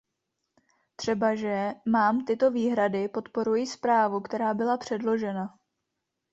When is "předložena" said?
4.77-5.59